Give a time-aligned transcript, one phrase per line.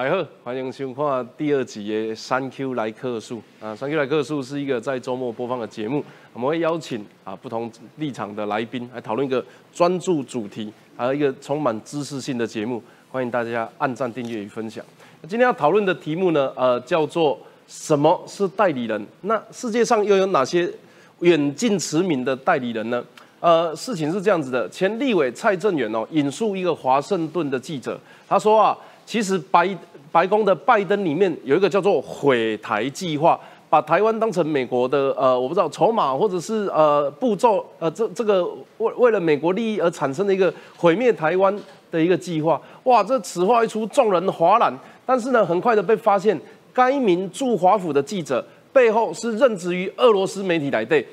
[0.00, 14.82] 大家好，欢迎收看第二集的《三 Q 来客数》啊，《三 Q 来客数》是一个在周末播放的节目，我们会邀请啊不同立场的来宾来讨论一个专注主题，还有一个充满知识性的节目，欢迎大家按赞、订阅与分享。
[15.28, 19.06] 今天要讨论的题目呢，呃，叫做什么是代理人？
[19.20, 20.72] 那世界上又有哪些
[21.18, 23.04] 远近驰名的代理人呢？
[23.40, 28.74] 呃，事情是这样子的，前立委蔡正元哦，引述一个华盛顿的记者，他说啊。
[29.06, 29.68] 其实白
[30.12, 33.38] 白宫的拜登里面有一个叫做毁台计划，
[33.68, 38.44] 把台湾当成美国的呃，我不知道筹码或者是呃步骤呃，这这个
[38.78, 41.56] 为为了美国利益而产生的一个毁灭台湾
[41.90, 42.60] 的一个计划。
[42.84, 44.72] 哇，这此话一出，众人哗然。
[45.06, 46.38] 但是呢，很快的被发现，
[46.72, 51.06] 该名驻华府的记者背后是任职于俄罗斯媒体来对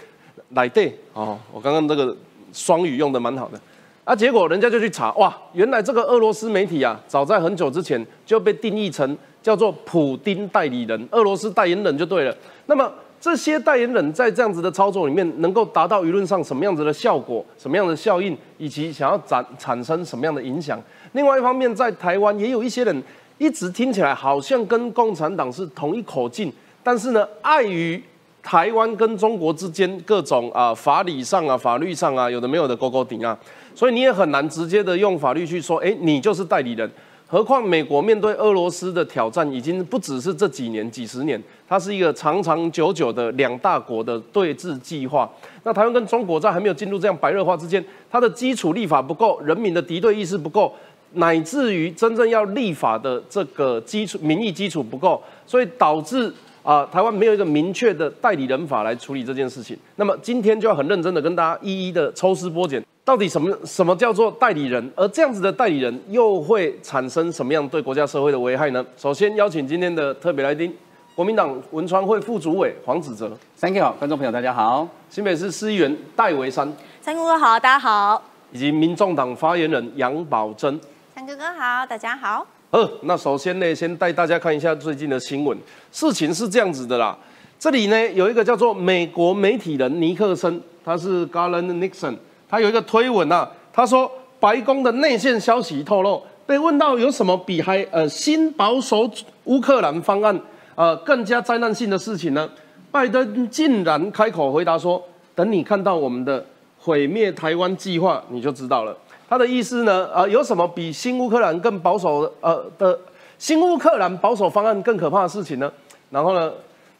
[0.51, 2.15] 来对哦，我刚刚这个
[2.53, 3.59] 双语用的蛮好的。
[4.07, 12.34] 啊，结果人家就去查，哇，原来这个俄罗斯媒体啊，早在很久之前就被定义成叫做普丁代理人、俄罗斯代言人就对了。
[12.68, 20.81] 那么这些代言人在这样子的操作里面，能够达到舆论上什么样子的效果、什么样的效应，以及想要产产生什么样的影响？
[21.12, 23.03] 另外一方面，在台湾也有一些人
[23.38, 26.50] 一直听起来好像跟共产党是同一口径，
[26.81, 28.01] 但是呢，碍于
[28.41, 33.38] 台湾跟中国之间各种啊法理上啊、法律上啊有的没有的勾勾顶啊。
[33.77, 36.89] 所以你也很难直接的用法律去说，哎，你就是代理人。
[37.27, 41.39] 何况美国面对俄罗斯的挑战，已经不只是这几年、几十年，
[41.69, 45.31] 它是一个长长久久的两大国的对峙计划。
[45.61, 50.73] 那台湾跟中国在还没有进入这样白热化之间，它的基础立法不够，人民的敌对意识不够，
[51.13, 56.33] 乃至于真正要立法的这个基础民意基础不够，所以导致
[56.63, 59.77] 啊，台湾没有一个明确的代理人法来处理这件事情。
[59.97, 62.83] 那么今天就要很认真的跟大家一一的抽丝剥茧。
[63.07, 64.91] 到底什么什么叫做代理人？
[64.94, 68.85] 而这样子的代理人又会产生什么样对国家社会的危害呢？
[68.97, 70.75] 首先邀请今天的特别来宾，
[71.16, 73.31] 国民党文传会副主委黄子哲。
[73.62, 74.85] Thank you，观众朋友大家好。
[75.09, 76.69] 新北市市议员戴维山。
[77.00, 78.22] 三哥哥好，大家好。
[78.51, 80.78] 以及民众党发言人杨宝珍。
[81.16, 82.45] 三哥哥好，大家好。
[82.72, 85.57] 呃，那首先呢，先带大家看一下最近的新闻。
[85.94, 87.18] 事情是这样子的啦，
[87.57, 92.18] 这里呢有一个叫做美国媒体人尼克森，他是 Garland Nixon。
[92.49, 99.09] 他有一个推文呐，他说白宫的内线消息透露，被问到有什么比还呃新保守
[99.45, 100.39] 乌克兰方案
[100.75, 102.49] 呃更加灾难性的事情呢？
[102.89, 105.03] 拜登竟然开口回答说
[105.35, 106.44] ：“等你看到我们的
[106.79, 108.95] 毁灭台湾计划，你就知道了。”
[109.29, 112.97] 他的意思呢，呃，有什么比新乌克兰更保守呃的
[113.38, 115.69] 新乌克兰保守方案更可怕的事情呢？
[116.09, 116.50] 然后呢，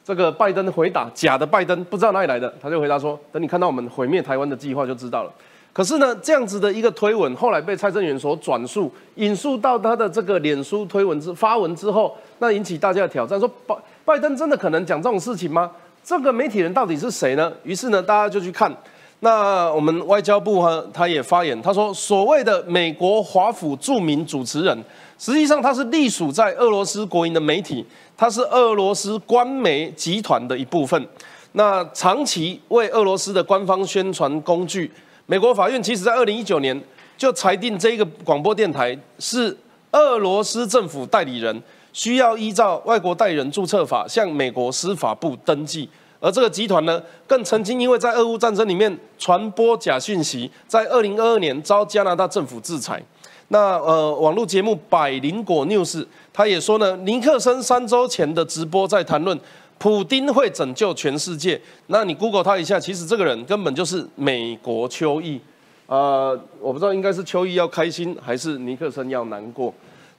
[0.07, 5.31] 这个拜登回答假的拜登不知道哪里来的，他就回答说：“等你看到我们毁灭台湾的计划，就知道了。”
[5.74, 13.75] 可是呢，这样子的一个推文，后来被蔡正元所转述、引述到他的这个脸书推文之发文之后，那引起大家的挑战，说拜
[14.06, 15.69] 拜登真的可能讲这种事情吗？
[16.01, 17.51] 这个媒体人到底是谁呢？
[17.63, 18.74] 于是呢，大家就去看。
[19.19, 24.77] 那我们外交部哈，他也发言，他说所谓的美国华府著名主持人，
[25.17, 27.85] 实际上它是隶属在俄罗斯国营的媒体，
[28.15, 31.07] 它是俄罗斯官媒集团的一部分，
[31.53, 34.91] 那长期为俄罗斯的官方宣传工具。
[35.25, 36.79] 美国法院其实在二零一九年
[37.17, 39.57] 就裁定这个广播电台是
[39.91, 45.89] 俄罗斯政府代理人，需要依照外国代理人注册法向美国司法部登记。
[46.19, 53.01] 而这个集团呢，更曾经因为在俄乌战争里面传播假讯息，在二零二二年遭加拿大政府制裁。
[53.49, 59.39] 那呃，网络节目百灵果 news 他也说呢，尼克森三周前的直播在谈论。
[59.79, 61.61] 普丁会拯救全世界？
[61.85, 65.39] 那你 Google 他一下，其实这个人根本就是美国邱毅。
[65.85, 69.71] 呃，我不知道应该是邱毅要开心，还是尼克森要难过。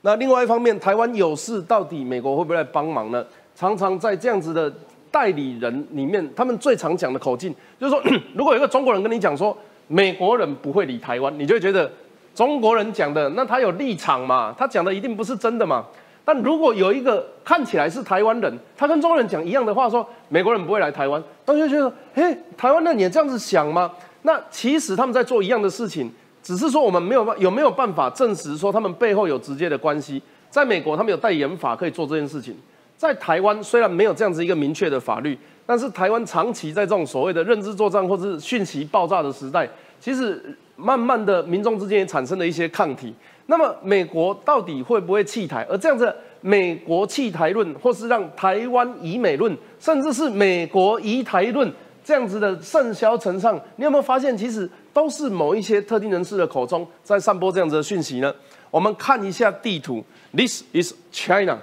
[0.02, 3.26] 那另外一方面，台湾有事，到底美国会不会来帮忙呢？
[3.56, 4.72] 常常在这样子的
[5.10, 8.00] 代理人里面，他们最常讲的口径就是说，
[8.36, 9.54] 如果有一个中国人跟你讲说，
[9.88, 11.90] 美国人不会理台湾，你就会觉得
[12.38, 14.54] 中国人讲的那他有立场嘛？
[14.56, 15.84] 他讲的一定不是真的嘛？
[16.24, 23.90] 但如果有一个看起来是台湾人，他跟中国人讲一样的话，说美国人不会来台湾，大家就觉得，嘿，台湾人也这样子想吗？
[24.22, 26.08] 那其实他们在做一样的事情，
[26.40, 30.22] 只是说我们没有办有没有办法证实说他们背后有直接的关系。
[30.48, 32.54] 在美国，他们有代言法可以做这件事情；
[32.96, 35.36] 在台湾，虽然没有这样子一个明确的法律，
[35.66, 39.68] 但是台湾长期在这种所谓的认知作战或者是讯息爆炸的时代，
[39.98, 43.12] 其实慢慢的民众之间也产生了一些抗体。
[43.46, 45.66] 那么美国到底会不会弃台？
[45.68, 51.72] 而这样子，美国弃台论，或是让台湾以美论，甚至是美国移台论，
[52.04, 58.32] 这样子的甚嚣尘上，你有没有发现，其实都是某一些特定人士的口中在散播这样子的讯息呢？
[58.70, 60.04] 我们看一下地图
[60.36, 61.58] ，This is China，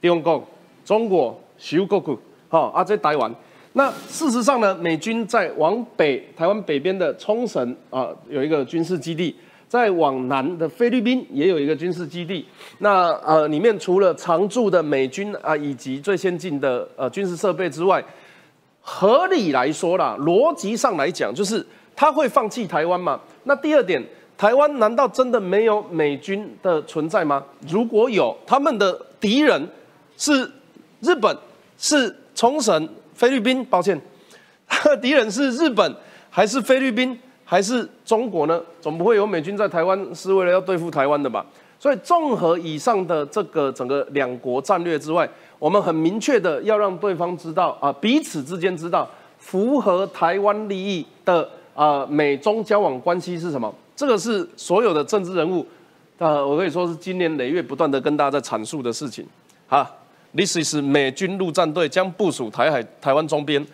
[0.00, 0.48] 中国，
[0.84, 2.18] 中国，小国国，
[2.48, 3.30] 好啊，在台湾。
[3.78, 9.32] 那事实上呢，美军在往北台湾北边的冲绳啊有一个军事基地，
[9.68, 12.44] 在往南的菲律宾也有一个军事基地。
[12.78, 18.04] 那呃里面除了常驻的美军啊以及最先进的呃军事设备之外，
[18.80, 21.64] 合理来说啦，逻辑上来讲，就是
[21.94, 23.20] 他会放弃台湾吗？
[23.44, 24.02] 那第二点，
[24.36, 27.44] 台湾难道真的没有美军的存在吗？
[27.68, 29.68] 如果有，他们的敌人
[30.16, 30.50] 是
[31.00, 31.38] 日本，
[31.78, 32.88] 是冲绳。
[33.18, 34.00] 菲律宾，抱歉，
[35.02, 35.92] 敌人是日本
[36.30, 38.62] 还是菲律宾还是中国呢？
[38.80, 41.44] 总不会有美军在台湾是为了要对付台湾的吧？
[41.80, 45.28] 所以综合以上的这个整个两国战略之外，
[45.58, 53.74] 我们很明确的要让对方知道啊，彼此之间知道符合台湾利益的啊美中交往关系是什么？
[53.96, 55.66] 这个是所有的政治人物，
[56.18, 59.26] 呃，我可以说是今年累月不断的跟大家在阐述的事情，
[59.66, 59.90] 哈。
[60.34, 63.64] This is 美军陆战队将部署台海台湾周边。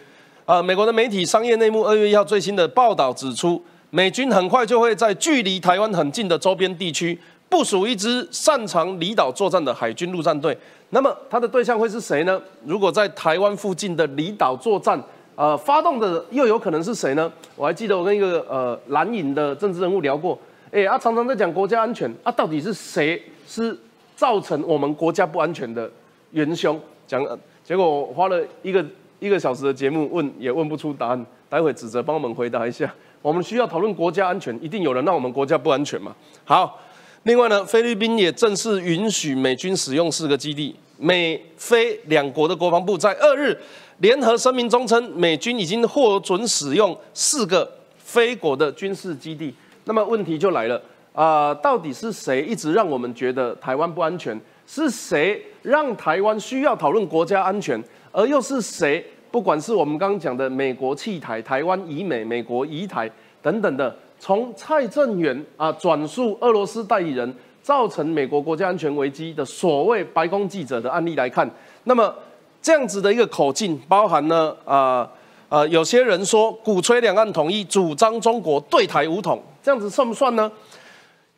[0.45, 7.19] 啊，美国的媒体《商业内幕》二月一号最新的报道指出，美军很快就会在距离台湾很近的周边地区
[7.49, 10.57] 部署一支擅长离岛作战的海军陆战队。
[10.91, 12.41] 那么，它的对象会是谁呢？
[12.65, 15.03] 如果在台湾附近的离岛作战，
[15.35, 17.33] 呃，发动的又有可能是谁呢？
[17.57, 20.39] 我还记得我跟一个呃蓝营的政治人物聊过，
[20.71, 23.77] 哎，他常常在讲国家安全，啊，到底是谁是
[24.15, 25.91] 造成我们国家不安全的？
[26.35, 27.27] 元凶讲，
[27.65, 28.85] 结果我花了一个
[29.21, 32.93] 一个小时的节目问也问不出答案，待会指责帮我们回答一下。
[33.23, 36.15] 我们需要讨论国家安全，一定有人让我们国家不安全嘛？
[36.45, 36.79] 好，
[37.23, 40.77] 另外呢，菲律宾也正式允许美军使用四个基地。
[40.99, 43.59] 美菲两国的国防部在二日
[43.99, 49.55] 联合声明中称，美军已经获准使用四个菲国的军事基地。
[49.85, 50.81] 那么问题就来了
[51.13, 54.39] 啊，到底是谁一直让我们觉得台湾不安全？
[54.67, 59.05] 是谁让台湾需要讨论国家安全，而又是谁？
[59.31, 63.11] 不管是我们刚刚讲的美国弃台、台湾移美、美国移台
[63.43, 71.51] 等等的，从蔡正元啊转述俄罗斯代理人造成美国国家安全危机的所谓白宫记者的案例来看，
[71.83, 72.15] 那么
[72.63, 75.11] 这样子的一个口径，包含呢啊
[75.49, 80.51] 啊，有些人说鼓吹两岸统一，主张中国对台武统，这样子算不算呢？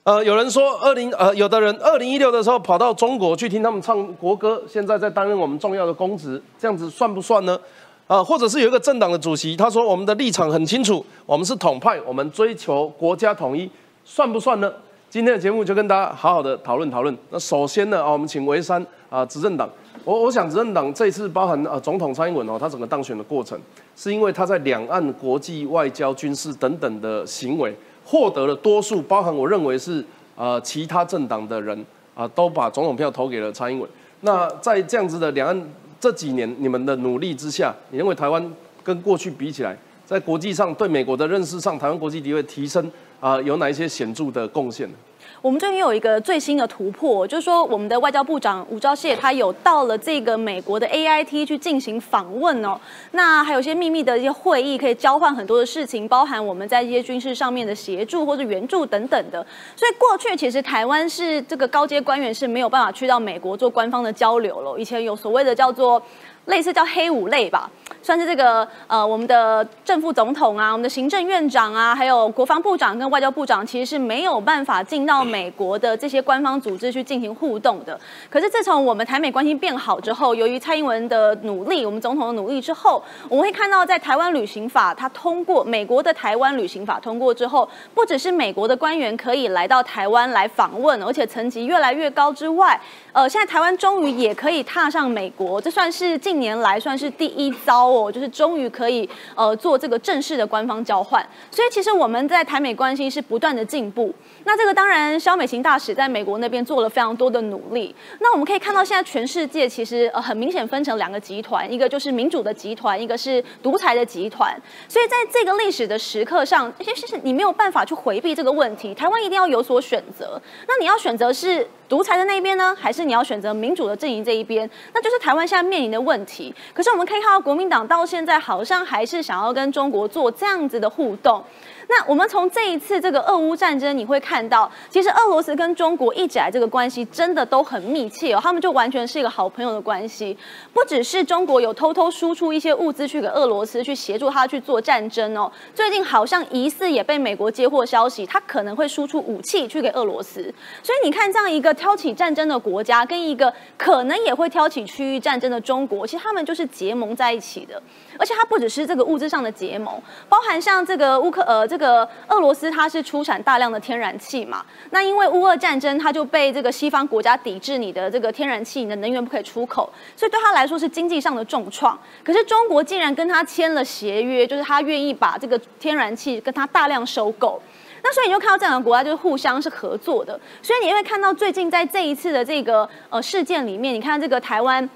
[0.07, 7.59] 呃，有人说二零呃，有的人二零一六的时候跑到中国去听他们唱国歌，现在在担任我们重要的公职，这样子算不算呢？
[8.07, 13.69] 啊，或者是有一个政党的主席，他说我们的立场很清楚，我们是统派，我们追求国家统一，
[14.05, 14.73] 算不算呢？
[15.11, 17.13] 今天的节目就跟大家好好的讨论讨论。
[17.31, 19.69] 那首先呢，啊，我们请维山啊，执政党，
[20.05, 23.59] 我我想执政党这一次包含啊总统蔡英文哦，他整个当选的过程，
[23.97, 27.77] 是因为他在两岸国际外交、军事等等的行为。
[28.07, 30.05] 获得了多数，包含我认为是
[30.37, 31.85] 呃其他政党的人
[32.15, 33.91] 啊，都把总统票投给了蔡英文。
[34.21, 44.95] 那在这样子的两岸这几年你们的努力之下，你认为台湾跟过去比起来，在国际上对美国的认识上，台湾国际地位提升啊，有哪一些显著的贡献呢？
[45.43, 52.81] 我们最近有一个最新的突破，就是说我们的外交部长吴钊燮他有到了这个美国的 A I T 去进行访问哦。
[53.13, 59.47] 那还有一些秘密的一些会议，可以交换很多的事情，包含我们在一些军事上面的协助或者援助等等的。
[59.77, 64.79] 所以过去其实台湾是这个高阶官员是没有办法去到美国做官方的交流了。
[64.79, 66.03] 以前有所谓的叫做。
[66.47, 67.69] 类似叫黑五类吧，
[68.03, 77.99] 算是这个呃，我们的正副总统啊，我们的行政院长啊，还有国防部长跟外交部长，其实是没有办法进到美国的这些官方组织去进行互动的。
[78.31, 92.81] 可是自从我们台美关系变好之后，由于蔡英文的努力，我们总统的努力之后，我们会看到在台湾旅行法它通过，美国的台湾旅行法通过之后，不只是美国的官员可以来到台湾来访问，而且层级越来越高之外，
[93.13, 96.36] 呃，现在台湾终于也可以踏上美国，这算是进。
[96.37, 104.15] 年来算是第一遭哦，就是终于可以呃做这个正式的官方交换，所以其实我们在台美关系是不断的进步。
[104.45, 107.95] 那这个当然，肖美琴大使在美国那边做了非常多的努力。
[108.21, 114.57] 那我们可以看到，现在全世界其实呃很明显分成两个集团，一个就是民主的集团，一个是独裁的集团。
[114.89, 120.41] 所以在这个历史的时刻上，其实你没有办法去回避这个问题，台湾一定要有所选择。
[120.69, 121.67] 那你要选择是。
[121.89, 124.69] 独裁的那一边呢，还是你要选择民主的阵营这一边？
[124.93, 126.55] 那就是台湾现在面临的问题。
[126.75, 131.43] 可是我们可以看到，国民党到现在好像还是想要跟中国做这样子的互动。
[131.89, 140.37] 那我们从这一次这个俄乌战争，你会看到，其实俄罗斯跟中国一直来这个关系真的都很密切哦，他们就完全是一个好朋友的关系。
[140.73, 145.51] 不只是中国有偷偷输出一些物资去给俄罗斯，去协助他去做战争哦。
[145.75, 150.53] 最近好像疑似也被美国接获消息，他可能会输出武器去给俄罗斯。
[150.83, 157.81] 所以你看，这样一个挑起战争的国家，跟一个可能也会挑起区域战争的中国，其实他们就是结盟在一起的。
[158.19, 164.65] 而且它不只是这个物质上的结盟，包含像这个乌克呃这个俄罗斯，它是出产大量的天然气嘛。
[164.91, 171.99] 那因为乌俄战争，它就被这个西方国家抵制你的这个天然气，你的能源不可以出口，所以对他来说是经济上的重创。
[172.25, 177.61] 可是中国竟然跟他签了协约，就是他愿意把这个天然气跟他大量收购。
[178.03, 180.39] 那所以你就看到这两个国家就是互相是合作的。
[180.63, 184.89] 所以你会看到最近在这一次的这个呃事件里面，你看这个台湾。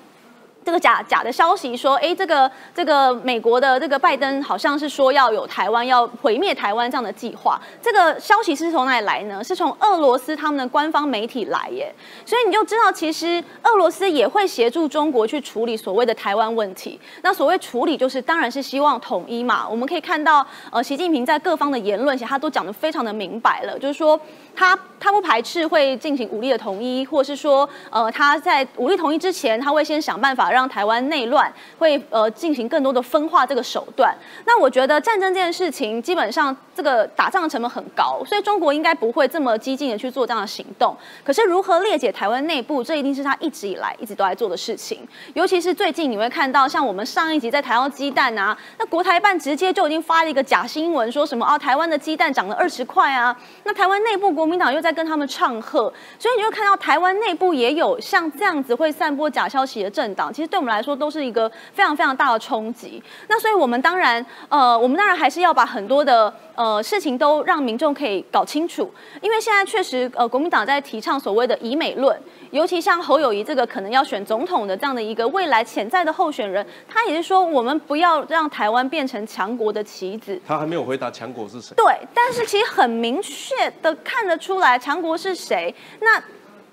[0.64, 7.60] 这个假假的消息说，哎，这个这个美国的这个拜登好像是说要有台湾要毁灭台湾这样的计划。
[7.80, 9.42] 这个消息是从哪里来呢？
[9.42, 11.92] 是从俄罗斯他们的官方媒体来耶。
[12.26, 17.00] 所以你就知道，其实俄罗斯也会协助中国去处理所谓的台湾问题。
[17.22, 19.66] 那所谓处理，就是当然是希望统一嘛。
[19.68, 24.20] 我们可以看到，呃，习近平在各方的言论，其实他都讲得非常的明白了，就是说。
[24.52, 34.16] 他他不排斥会进行武力的统一，或是说，呃，他在武力统一之前，他会先想办法让台湾内乱，会呃进行更多的分化这个手段。
[34.46, 40.96] 那我觉得战争这件事情，基本上这个打仗的成本很高，所以中国应该不会这么激进的去做这样的行动。
[41.22, 45.06] 可是如何裂解台湾内部，这一定是他一直以来一直都在做的事情。
[45.34, 54.30] 尤其是最近你会看到，像我们上一集在台湾鸡蛋啊，那国台办直接就已经发了一个假新闻，说什么啊台湾的鸡蛋涨了二十块啊，那台湾内部。
[54.30, 63.02] 国民党又在跟他们唱和，所以你就看到台湾内部也有像这样子会散播假消息的政党，其实对我们来说都是一个非常非常大的冲击。
[63.28, 72.18] 那所以我们当然，呃，我们当然还是要把很多的呃事情都让民众可以搞清楚，因为现在确实，呃，国民党在提倡所谓的以美论。
[72.52, 80.40] 尤其像侯友谊这个可能要选总统的这样的一个未来潜在的候选人，他也是说我们不要让台湾变成强国的棋子。
[80.48, 81.74] 他还没有回答强国是谁。
[81.76, 85.72] 对，但是其实很明确的看得出来强国是谁。
[86.00, 86.20] 那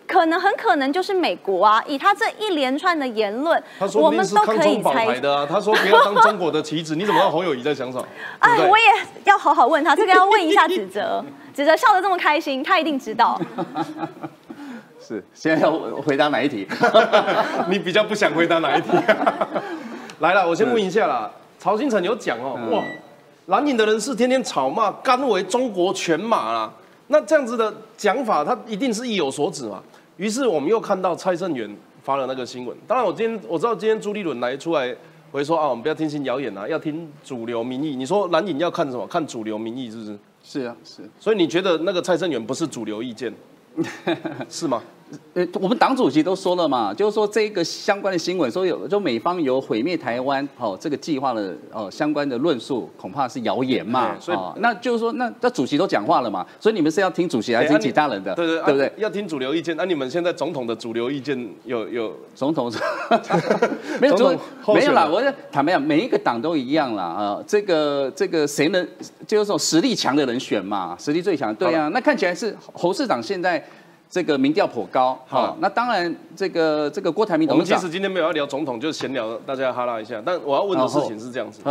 [0.08, 1.84] 可能很可能就是美国啊！
[1.86, 3.62] 以他这一连串的言论，
[3.94, 5.46] 我们都可以猜的啊。
[5.48, 8.08] 他说不要当中国的棋子，你怎么知道侯友谊在想什么？
[8.40, 8.86] 哎，我也
[9.26, 11.24] 要好好问他，这个要问一下子哲。
[11.54, 13.40] 子哲笑得这么开心，他一定知道。
[15.00, 15.72] 是，现在要
[16.06, 16.68] 回答哪一题？
[17.68, 18.90] 你比较不想回答哪一题？
[20.20, 21.30] 来了，我先问一下啦。
[21.60, 22.84] 曹新成有讲哦，哇，
[23.48, 26.72] 蓝营的人士天天吵骂，甘为中国犬马啦。
[27.08, 29.82] 那这样子的讲法，他一定是意有所指嘛？
[30.18, 31.70] 于是我们又看到蔡正元
[32.04, 32.76] 发了那个新闻。
[32.88, 34.96] 当然，我今天我知道今天朱立伦来出来
[35.32, 37.96] 回说啊，我们不要听信谣言啊，要听主流民意。
[37.96, 39.06] 你说蓝影要看什么？
[39.08, 40.20] 看主流民意是不是？
[40.44, 41.02] 是啊，是。
[41.20, 43.34] 所以你觉得那个蔡正元不是主流意见，
[44.50, 44.82] 是吗？
[45.34, 54.16] 呃，我们党主席都说了嘛，就是说这个相关的新闻，说有就美方有毁灭台湾哦这个计划的哦相关的论述，恐怕是谣言嘛。
[54.20, 58.34] 所以那就是说，那那主席都讲话了嘛，所以你们是要听主席还是听其他人的？
[58.36, 58.92] 对对对不对？
[58.98, 59.78] 要听主流意见。
[59.78, 62.72] 那你们现在总统的主流意见有 有总统？
[64.02, 64.38] 没有总
[64.74, 65.08] 没有啦。
[65.08, 65.22] 我
[65.52, 67.44] 坦白讲，每一个党都一样啦啊。
[67.48, 68.86] 这个这个谁能
[69.26, 70.98] 就是说实力强的人选嘛？
[71.00, 71.88] 实力最强，对啊。
[71.94, 73.64] 那看起来是侯市长现在。
[74.10, 80.22] 这个民调颇高，好，那当然，这个这个郭台铭董事长，我们其实今天没有要聊总统，就闲聊，大家哈拉一下。
[80.26, 81.62] 但我要问的事情是这样子，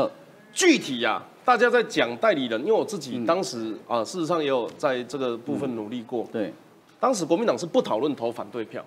[0.53, 6.27] 具体呀，大家在讲代理人，因为我自己当时啊，事实上也有在这个部分努力过。
[6.31, 6.53] 对，
[7.01, 8.85] 当时国民党是不讨论投反对票，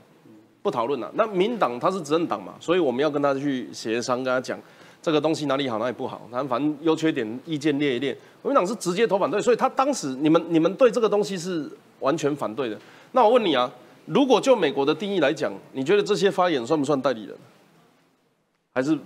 [0.62, 1.12] 不讨论了。
[1.16, 4.60] 那民党他是执政党嘛，所以我们要跟他去协商，跟他讲
[5.02, 8.16] 这个东西哪里好，哪里不好，反正优缺点意见列一列。
[8.44, 11.68] 国民党是直接投反对，所以他当时你们你们对这个东西是
[12.00, 12.78] 完全反对的。
[13.12, 13.72] 那我问你啊，
[14.06, 17.36] 如果就美国的定义来讲，你觉得这些发言算不算代理人？
[18.74, 18.98] 还是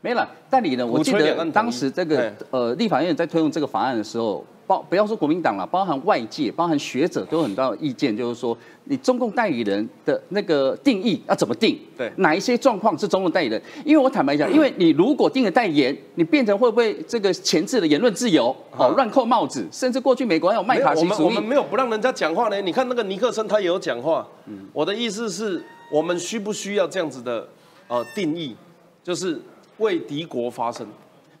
[0.00, 0.88] 没了代理人？
[0.88, 4.44] 我记得当时这个呃立法院在推动这个法案的时候。
[4.68, 11.78] 包不要说国民党了，包含外界、包含学者都有很大的意见，就是说你中共代理人的那个定义要怎么定？
[11.96, 13.60] 对，哪一些状况是中共代理人？
[13.84, 18.54] 因为我坦白讲，因为你如果定了代言，你变成会不会这个前置的言论自由？
[18.76, 21.24] 哦，乱扣帽子，甚至过去美国还有麦卡锡主义。
[21.24, 22.60] 我们没有不让人家讲话呢。
[22.60, 24.28] 你看那个尼克森他也有讲话。
[24.46, 27.48] 嗯，我的意思是我们需不需要这样子的
[27.88, 28.54] 呃定义，
[29.02, 29.40] 就是
[29.78, 30.86] 为敌国发声？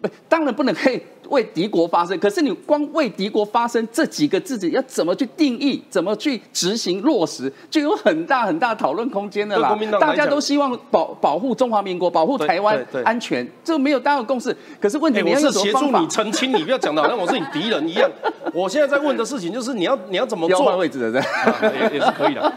[0.00, 9.78] 不，当然不能可以为敌国发声，可是你光为敌国发声这几个字，要怎么去定义，怎么去执行落实，就有很大很大讨论空间的啦。
[10.00, 14.56] 大家都希望保保护中华民国，保护台湾安全，这没有大家共识。
[14.80, 18.10] 可是问题，我是协助你 澄清，你不要讲的好像我是你敌人一样。
[18.54, 20.76] 我现在在问的事情就是你要 你要怎么做？
[20.78, 21.20] 位置的
[21.74, 22.52] 也也是可以的。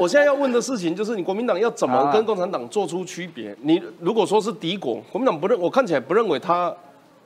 [0.00, 3.56] 我现在要问的事情就是你国民党要怎么跟共产党做出区别？
[3.62, 6.74] 你如果说是敌国，国民党不认，我看起来不认为他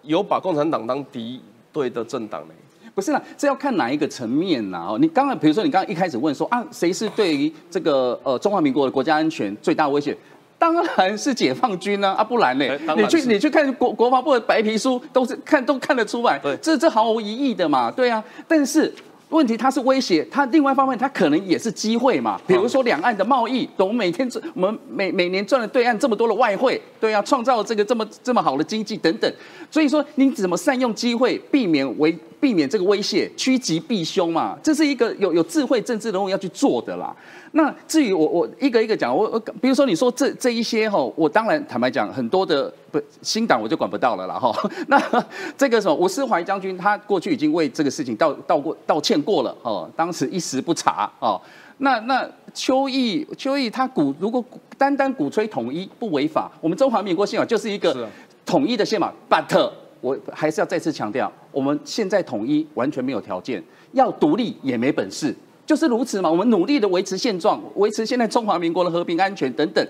[0.07, 1.41] 有把共产党当敌
[1.73, 2.55] 对的政党呢。
[2.95, 4.87] 不是啦，这要看哪一个层面啦？
[4.89, 10.17] 哦，你刚刚比如说你刚刚一开始问说啊，谁是对于这个呃中华民国的国家安全最大威胁？
[10.59, 12.65] 当然是解放军呢，啊不然呢？
[12.97, 18.25] 你去你去看国国防部的白皮书，都是看都看得出来，这这毫无疑义的嘛，对啊。
[18.49, 18.91] 但是
[19.29, 22.41] 问题它是威胁，它另外一方面它可能也是机会嘛。
[22.47, 29.33] 比如说两岸的贸易，我们每天赚我们每每年赚了对岸这么多的外汇，对啊，创造这个这么这么好的经济等等。
[29.71, 37.15] 所以说你怎么善用机会，避免为避免这个威胁，趋吉避凶嘛，这是一个有有智慧政治人物要去做的啦。
[37.53, 44.55] 那至于我我一个一个讲，我我比如说你说这这一些哈，我当然坦白讲，很多的不新党我就管不到了啦哈。
[44.89, 45.01] 那
[45.57, 51.41] 这个什么吴思怀将军，他过去已经为这个事情道道过道歉过了哦，当时一时不察哦。
[51.79, 54.45] 那那邱毅邱毅他鼓如果
[54.77, 58.07] 单单鼓吹统一不违法，我们中华民国宪法就是一个
[58.45, 65.35] 统一的宪法，but 我还是要再次强调，我们现在统一完全没有条件，要独立也没本事。
[65.65, 69.85] 就是如此嘛，我们努力的维持现状，维持现在中华民国的和平安全等等。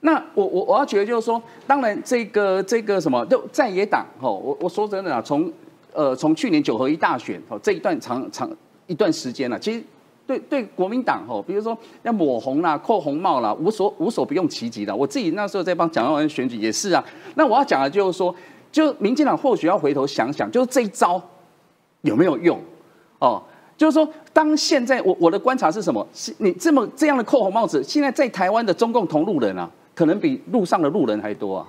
[0.00, 5.52] 那我我我要觉得就是说，当然这个这个什么，就在野党吼，我我说真的啊，从
[5.92, 8.48] 呃从去年九合一大选哦这一段长长
[8.86, 9.82] 一段时间了，其实
[10.24, 14.94] 对对国民党吼，比如说要抹红啦、扣红帽啦，无所无所不用其极的。
[14.94, 17.04] 我自己那时候在帮蒋万安选举也是啊。
[17.34, 18.32] 那我要讲的就是说，
[18.70, 21.20] 就民进党或许要回头想想，就是这一招
[22.02, 22.60] 有没有用
[23.18, 23.42] 哦。
[23.76, 26.04] 就是说，当现在我我的观察是什么？
[26.12, 31.66] 是你这么这样的扣红帽子，现在在台湾的中共同路人啊，可能比路上的路人还多啊。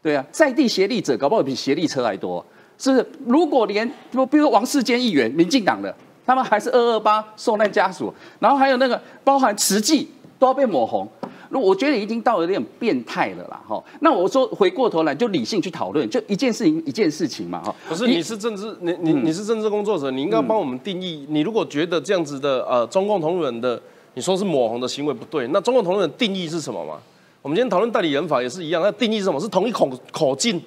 [0.00, 2.44] 对啊，在地协力者搞不好比协力车还多，
[2.78, 3.06] 是不是？
[3.26, 5.92] 如果连比如说王世坚议员、民进党的，
[6.24, 10.08] 他们还是二二八受难家属，然后还有那个包含慈济
[10.38, 11.08] 都要被抹红。
[11.50, 13.82] 那我觉得已经到了有点变态了啦，哈。
[14.00, 17.74] 那我说回过头来就理性去讨论，就一件事情一件事情嘛，哈。
[17.88, 21.26] 不是，你是政治，你你你是政治工作者，你应该帮我们定义。
[21.28, 23.80] 你如果觉得这样子的呃中共同路人的，
[24.14, 26.98] 你说是抹红的行为不对，那中共同路人定义是什么嘛？
[27.42, 29.40] 我们今天讨论代理人法也是一样，那定义是什么？
[29.40, 30.60] 是同一口口径，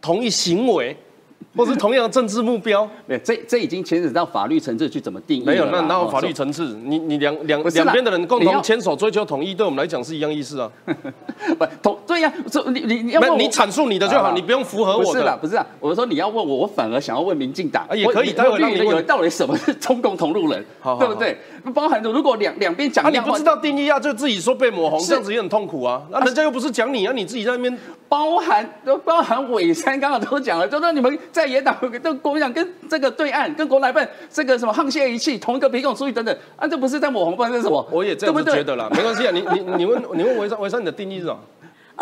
[0.00, 0.96] 同一行为。
[1.56, 6.76] 或是同样的政治目标，没有，这这已经牵扯到法律层次去怎么定义没有，那哪有法律层次？
[6.84, 10.70] 你你两两两边的人共同牵手追求统一，对我们来讲是一样意思啊。
[11.58, 15.10] 不同对呀，这你你你要你阐述你的就好，你不用符合我的。
[15.12, 18.32] 不是啦，不是啊，我说你要问我，我反而想要问民进党，也可以。
[18.32, 20.64] 待会让你问到底什么是中共同路人，
[20.98, 21.36] 对不对？
[21.74, 26.02] 包含着如果两两边讲，你不知道定义啊，就自己说被抹红，这样子也很痛苦啊。
[26.10, 27.78] 那人家又不是讲你啊，你自己在那边
[28.10, 32.10] 包含都包含尾山，刚刚都讲了，就说你们在野党跟。
[32.18, 37.86] 国民党跟这个对岸跟国台办这个什么沆瀣一气，同一个鼻孔出去等等，啊，这不是在抹红，不然是什么？
[37.92, 39.30] 我也这样子觉得啦，没关系啊。
[39.32, 41.38] 你你你问你问维山维山，你的定义是什么？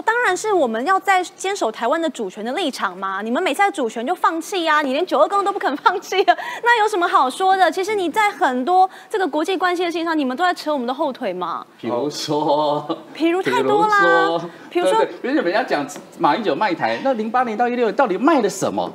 [0.04, 3.20] 当然是我们要在坚守台湾的主权的立场嘛。
[3.20, 7.70] 你们每次在主权就放弃呀，你连九二共都不肯放弃啊， 那有什么好说的？
[7.70, 11.66] 其实你在很多这个国际关系的事情上，你们都在扯我们的后腿嘛。
[11.80, 14.40] 比如说，比如太多啦。
[14.70, 15.86] 比如说，比如人家讲
[16.18, 18.90] 马英九卖台，那零八年到一六年到底卖了什么？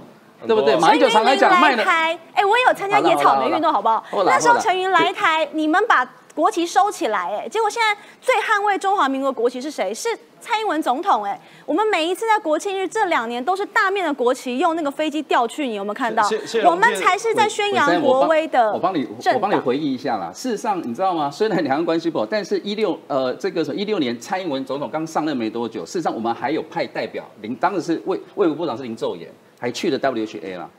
[0.46, 0.76] 对不对？
[0.78, 4.04] 马英九常来讲卖台，哎，我有参加野草莓运动，好不好？
[4.26, 9.94] 那时候陈云来台，你们把国旗收起来，哎，结果现在最捍卫中华民国国旗是谁？
[9.94, 10.10] 是
[10.44, 16.22] 蔡英文总统，哎，我们每一次在国庆日这两年都是大面的国旗，用那个飞机调去，你有没有看到？
[16.66, 18.74] 我们才是在宣扬国威的。
[18.74, 20.30] 我帮你，我帮你回忆一下啦。
[20.34, 21.32] 事实上，你知道吗？
[21.32, 29.30] 虽然两岸关系不好，但是一六呃，这个一六年蔡英文总统刚上任没多久，事实上我们还有派代表，林当时是卫卫务部长是林奏言。
[29.60, 30.70] 还去了 WHA 啦，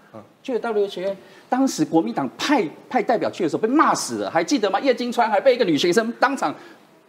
[0.42, 1.16] 去了 WHA，
[1.48, 4.78] 当时国民党派派代表去的时候被骂死了，还记得吗？
[4.78, 6.54] 叶金川还被一个女学生当场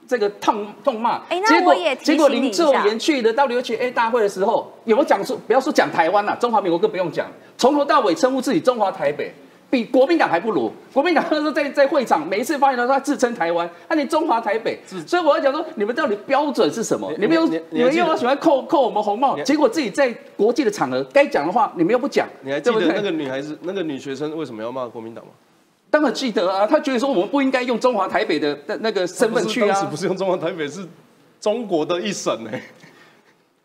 [0.07, 1.21] 这个痛痛骂。
[1.29, 9.33] 哎，那我也结果林志言去的 WHA 大会的时候，有没有讲说不要说讲台湾了，中华民国更不用讲，从头到尾称呼自己中华台北。
[9.67, 17.11] 比国民党还不如，国民党那时候在在会场每一次发言的时候，他自称台湾，他连中华台北，所以我要讲说，你们到底标准是什么？
[17.17, 22.25] 你们又你们又要喜欢扣扣我们红帽，结果自己在国际的场合该讲的话，你们又不讲。
[22.41, 25.31] 你还记得那个女孩子、那个女学生为什么要骂国民党吗？
[25.95, 29.67] 当然记得啊，他觉得说我们不应该用中华台北的那个身份去啊。
[29.67, 30.85] 当时不是用中华台北，是
[31.39, 32.51] 中国的一省呢。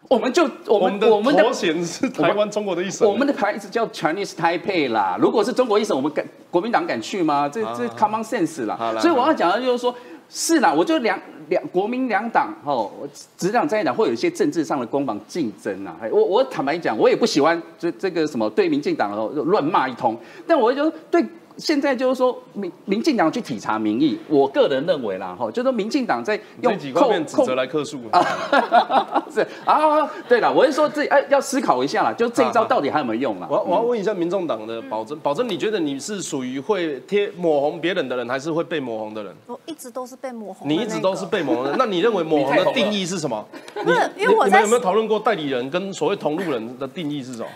[0.09, 5.19] 我们就我们的头衔是台湾中国的一省，我们的牌子叫 Chinese Taipei 啦。
[5.21, 7.49] 如果是中国一省，我们敢国民党敢去吗？
[7.49, 8.95] 这这 common sense 啦。
[9.01, 9.93] 所以我要讲的就是说，
[10.29, 12.89] 是啦，我就两两国民两党哦，
[13.37, 15.97] 执党在党会有一些政治上的攻防竞争啊。
[16.13, 20.17] 我我坦白讲，我也不喜欢这这个什么对民进党哦乱骂一通，
[20.47, 21.21] 但我就对。
[21.57, 33.47] 现在就是说，民民进党去体察民意，我个人认为啦，哈，就说民进党在用几方面指责来克诉啊， 是啊，对了，我是说这哎要思考一下啦，就这一招到底还有没有用啊？
[33.51, 39.35] 我我要问一下民众党的保证，保证你觉得你是属于会贴抹红别人的人，还是会被抹红的人？
[39.47, 43.45] 我一直都是被抹红，你一直都是被抹红的，那你认为抹红的 定义是什么？
[43.75, 47.47] 不是，因为我你们有没有讨论过代理人跟所谓同路人的定义是什么？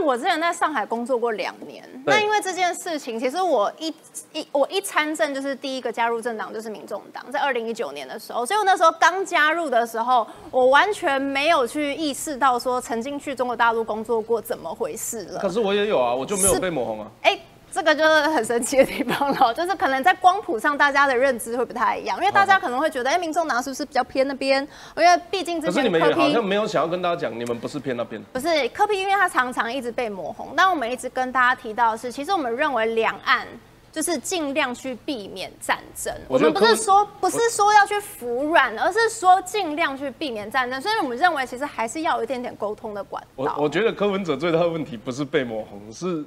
[0.00, 3.94] 我之前在上海工作过两年，那因为这件事情，其实我一
[4.32, 15.40] 一我一参政就是第一个加入政党就是民众党，在二零一九年的时候，所以我那时候刚加入的时候，我完全没有去意识到说曾经去中国大陆工作过怎么回事了。
[15.40, 17.10] 可是我也有啊，我就没有被抹红啊。
[17.22, 17.38] 哎。
[17.72, 24.66] 这个就是很神奇的地方了， 就是可能在光谱上大家的认知会不太一样，因为大家可能会觉得，哎，民众党是不是比较偏那边？
[24.96, 28.20] 因为毕竟这些柯 P 好像没有想要跟大家讲，你们不是偏那边。
[28.32, 30.52] 不是柯批因为他常常一直被抹红。
[30.56, 33.46] 但我们一直跟大家提到的是，其实我们认为两岸
[33.92, 36.12] 就是尽量去避免战争。
[36.28, 40.80] 我们不是说不是说要去服软，而是说尽量去避免战争。
[40.80, 43.54] 所以我们认为，其实还是要有一点点沟通的管道。
[43.56, 46.24] 我我觉得柯文哲最大的问题不是被抹红，是。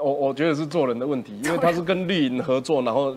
[0.00, 3.16] 我我觉得是做人的问题，因为他是跟绿营合作，然后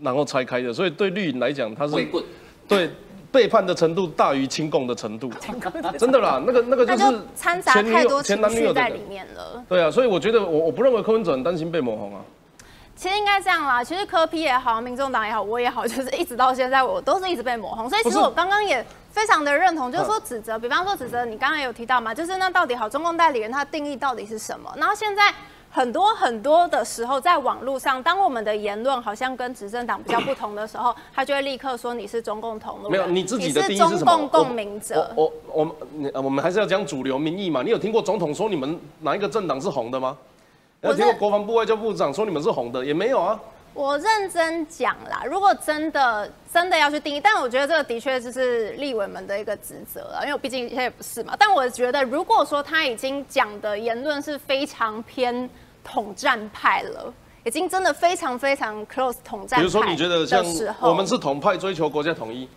[0.00, 1.94] 然后拆开的，所以对绿营来讲，他是
[2.66, 2.90] 对
[3.30, 5.30] 背叛的程度大于亲共的程度，
[5.98, 9.62] 真的啦，那个那个就是掺杂太多情绪在里面了。
[9.68, 12.22] 对啊，所以我觉得我我不认为柯文哲很担心被抹红啊。
[12.96, 24.72] 其实应该这样啦，其实柯批也好，民众党也好，我也好，就是一直到现在我都是一直被抹红，所以其实我刚刚也非常的认同，就是说指责，比方说指责你刚刚有提到嘛，就是那到底好中共代理人他定义到底是什么？
[24.76, 25.22] 然后现在。
[25.70, 32.88] 很多很多的时候，在网络上，当我们的言论好像跟执政党比较不同的时候，他就会立刻说你是中共同路。
[32.88, 34.12] 没有，你自己的定义是什么？
[34.12, 35.12] 中共共鸣者。
[35.14, 35.74] 我我们
[36.14, 37.62] 我们还是要讲主流民意嘛。
[37.62, 40.16] 你有听过总统说你们哪一个政党是红的吗？
[40.80, 42.84] 有听过国防部外交部长说你们是红的？
[42.84, 43.38] 也没有啊。
[43.78, 51.36] 我认真讲啦，如果真的真的要去定义，但我觉得这个的确就是立委们的一个职责了，因为我毕竟现在也不是嘛。
[51.38, 55.48] 但我觉得，如果说他已经讲的言论是非常偏
[55.84, 57.14] 统战派了，
[57.44, 59.60] 已经真的非常非常 close 统战。
[59.60, 60.44] 比如说，你觉得像
[60.80, 62.48] 我们是统派，追求国家统一，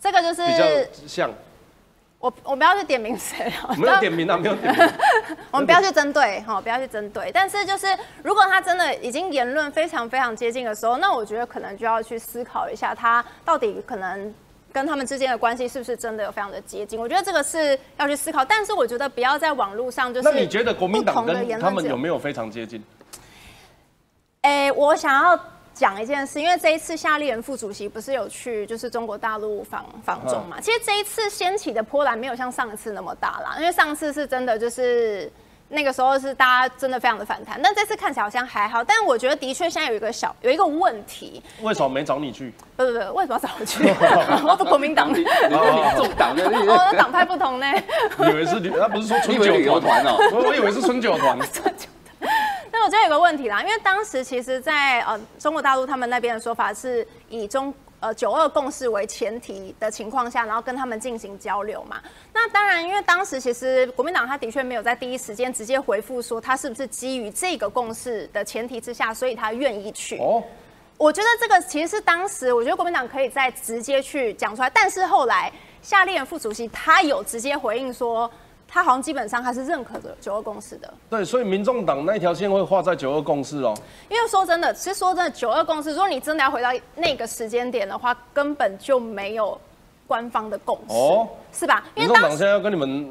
[0.00, 0.64] 这个就是比较
[1.08, 1.30] 像。
[2.20, 3.76] 我我不要去点名谁了？
[3.76, 4.88] 没有点名啊，没有点名。
[5.52, 7.30] 我们不要去针对哈，不要去针对。
[7.32, 7.86] 但是就是，
[8.24, 14.34] 如果他真的已经言论非常非常接近的时候，那我觉得可能就要去思考一下，他到底可能
[14.72, 16.98] 跟他们之间的关系是不是真的有非常的接近？
[16.98, 18.44] 我觉得这个是要去思考。
[18.44, 20.28] 但是我觉得不要在网络上就是。
[20.28, 22.82] 那你觉得国民党跟他们有没有非常接近？
[24.40, 25.38] 哎，我想要。
[25.78, 30.60] 讲一件事，因为这一次夏立人副主席不是有去就是中国大陆访访中嘛？
[30.60, 35.30] 其实这一次掀起的波澜没有像上一次那么大啦，因为上次是真的就是
[35.68, 38.82] 那个时候是大家真的非常的反弹，但这次看起来好像还好。
[38.82, 42.52] 但我觉得的确现在有一个小有一个问题，为什么没找你去？
[42.76, 43.84] 不不不，为什么要找我去？
[44.44, 47.66] 我是国民党，你是民众党的，我党派不同呢。
[48.18, 50.18] 以为是他不是说春酒团哦？
[50.32, 51.38] 我以为是春酒团。
[51.38, 51.46] 那
[52.88, 62.00] 我这有个问题啦，因为当时其实，在呃中国大陆他们那边的说法是以中呃九二共识为前提的情况下，然后跟他们进行交流嘛。
[62.32, 70.16] 那当然，因为当时其实国民党他的确没有在第一时间直接回复说他是不是基于这个共识的前提之下，所以他愿意去。
[70.16, 70.42] 哦，
[70.96, 78.30] 我觉得这个其实是当时我觉得国民党可以再直接去讲出来，但是后来夏立言副主席他有直接回应说。
[78.68, 83.74] 他好像基本上他是认可的九二共识的，对，所以民众党那条线会画在九二共识哦。
[84.10, 89.58] 因为说真的，其实说真的，九二共识，如果你真的要回到那个时间点的话，根本就没有
[90.06, 91.82] 官方的共识，哦，是吧？
[91.94, 93.10] 因为民众党现在要跟你们。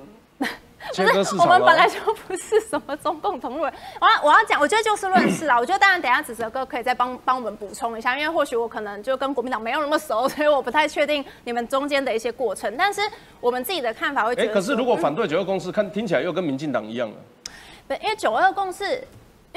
[1.14, 3.74] 不是，我们本来就不是什么中共同路人。
[4.00, 5.58] 我要我要讲，我觉得就事论事啦。
[5.60, 12.76] 我觉得当然，等下子哲哥可以再帮帮我们补充一下，因为或许我可能就跟国民党没有那么熟，所以我不太确定你们中间的一些过程。
[12.78, 13.02] 但是
[13.40, 17.16] 我们自己的看法会觉得，可是如果反对九二共识，看听起来又跟民进党一样了。
[17.88, 19.04] 不，因为九二共识。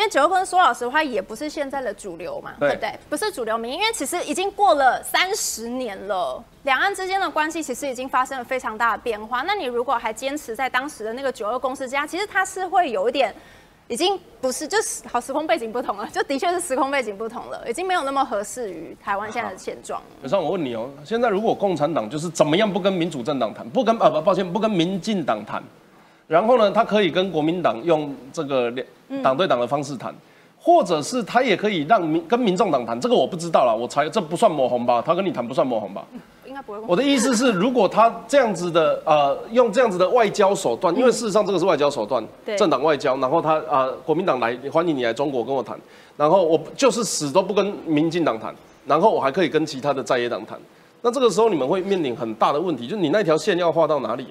[0.01, 2.99] 因为九二共识说老实话也不是现在的主流嘛，对不对？
[3.11, 9.43] 不是主流民，因为其实已经过了三十年了，两岸之间的关系其实已经发生了非常大的变化。
[9.43, 13.35] 那你如果还坚持在当时的那个九二共识之下，其实它是会有一点
[13.89, 20.01] 已经不是，就是好时空背景不同了，就的确是时空背景不同了，已经没有那么合适于台湾现在的现状。
[20.23, 25.63] 有上我问你哦，现在如果共产党就是怎么样不跟民主政党谈，不跟啊不抱歉不跟民进党谈，
[26.31, 28.73] 然后呢，他可以跟国民党用这个
[29.21, 30.15] 党对党的方式谈，
[30.57, 35.03] 或者是他也可以让民跟民众党谈，这个我不知道了，我猜这不算抹红吧？
[35.05, 36.07] 他跟你谈不算抹红吧？
[36.47, 36.79] 应该不会。
[36.87, 42.25] 我的意思是，如果他这样子的呃，用这样子的外交手段，因为事实上这个是外交手段，
[42.57, 45.77] 政党外交，然后他啊，国民党来欢迎你来中国跟我谈，
[46.17, 48.55] 然后我就是死都不跟民进党谈，
[48.87, 50.57] 然后我还可以跟其他的在野党谈，
[51.03, 54.29] 那这个时候你们会面临很大的问题，就是你那条线要画到哪里？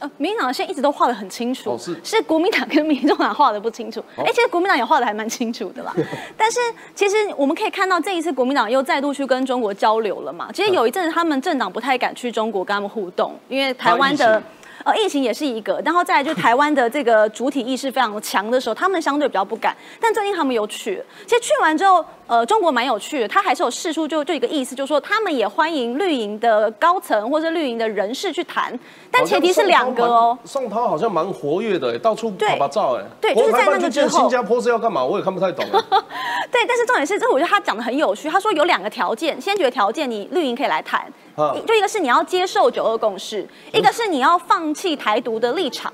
[0.00, 4.02] 呃，民进党现在一直都画的很清楚，是是国民党跟民众党画的不清楚。
[4.16, 5.94] 哎，其实国民党也画的还蛮清楚的啦。
[6.36, 6.60] 但是
[6.94, 10.50] 其实我们可以看到，这一次国民党又再度去跟中国交流了嘛。
[10.52, 14.42] 其实有一阵子他们政党不太敢去中国跟他们互动，因为台湾的。
[14.84, 19.76] 呃，疫情也是一个，然后再来就是台湾的这个主体意识非常强的时候，他们相对比较不敢。
[20.00, 28.78] 但最近他们有去，其实去完之后，呃，中国蛮有趣的，他还是有示出就就一个意思，就是说他们也欢迎绿营的高层或者绿营的人士去谈，
[29.10, 30.38] 但前提是两个哦。
[30.44, 34.20] 宋涛好像蛮活跃的，到处拍拍照，哎，对，就是在那个之后。
[34.20, 35.04] 新加坡是要干嘛？
[35.04, 35.64] 我也看不太懂。
[36.50, 38.28] 对，但是重点是，这我觉得他讲的很有趣。
[38.30, 41.04] 他说有两个条件，先决条件，你绿营可以来谈。
[41.66, 45.92] 就一个是你要接受九二共识，一个是你要放弃台独的立场。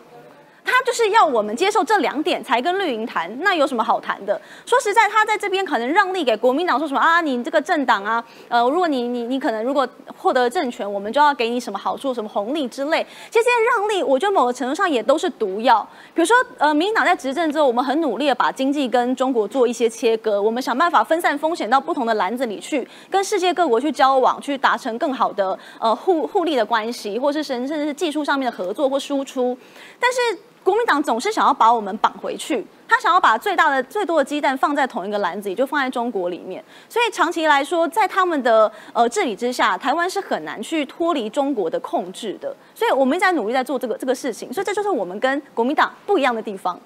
[0.64, 4.40] 他就是要我们接受这两点才跟绿营谈，那有什么好谈的？
[4.64, 7.20] 说实在，他在这边可能让利给国民党，说什么啊？
[7.20, 13.06] 你这个政党啊，呃，如果你你你可能如果获得政权，我们就要给你什么好处、什么红利之类。
[13.30, 15.86] 其实这些让利，我觉得某个程度上也都是毒药。
[16.14, 29.56] 比如说，呃，民进党在执政之后，我们很努力的把经济跟中国做一些切割，我们想办法分散风险到不同的篮子里去，跟世界各国去交往，去达成更好的呃互互利的关系，或是甚至是技术上面的合作或输出，
[30.00, 30.18] 但是。
[30.64, 36.64] 国民党总是想要把我们绑回去，他想要把最大的、最多的鸡蛋放在同一个篮子里，就放在中国里面。
[36.88, 42.56] 所以长期来说，在他们的呃治理之下，台湾是很难去脱离中国的控制的。
[42.74, 44.50] 所以我们一直在努力在做这个这个事情。
[44.50, 46.80] 所以这就是我们跟国民党不一样的地方。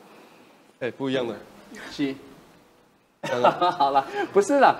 [0.80, 1.34] 哎，不一样的，
[1.92, 2.16] 七。
[3.22, 4.76] 好了， 不是了。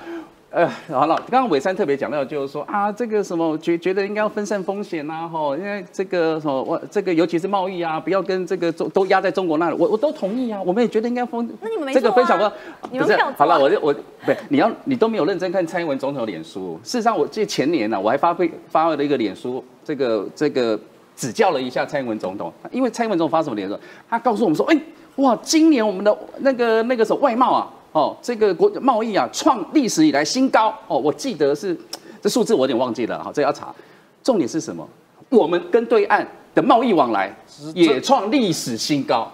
[0.51, 11.47] 呃，好了，刚刚伟山特别讲到，就是说啊，这个什么觉觉得应该要分散风险呐，吼，因为这个什么我这个尤其是贸易啊，不要跟这个中都压在中国那里，我我都同意啊，我们也觉得应该分。
[11.61, 12.51] 那你们没这个分享过？
[12.81, 16.81] 不是，好了，我就我不，你要你都没有认真看蔡英文总统的脸书。
[16.83, 20.81] 事实上，我记得前年呢，我还发挥发了一个脸书，这个这个
[21.15, 23.79] 指教了一下蔡英文总统，因为蔡英文总统发什么脸书？
[24.09, 24.81] 他告诉我们说，哎，
[25.17, 27.69] 哇，今年我们的那个那个什么外贸啊。
[27.93, 31.77] 哦，这个国贸易啊，创历史以来新高哦，我记得是
[32.21, 33.75] 这数字我有点忘记了哈，这要查。
[34.23, 34.87] 重点是什么？
[35.31, 37.35] 我们跟对岸的贸易往来
[37.75, 39.31] 也创历史新高。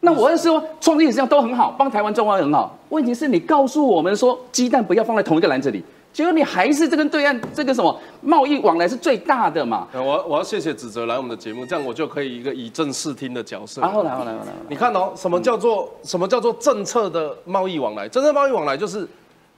[0.00, 2.76] 那我是说，创历史上都很好，帮台湾中华很好。
[2.90, 5.82] 问题是你告诉我们说，鸡蛋不要放在同一个篮子里。
[6.16, 9.86] 结果你还是这跟对岸这个什么贸易往来是最大的嘛？
[9.92, 13.82] 我我要谢谢指责来我们的节目，这样我就可以一个以正视听的角色。
[13.82, 18.08] 然后来，后来，后来，你看哦，什么叫做什么叫做政策的贸易往来？
[18.08, 19.06] 政策贸易往来就是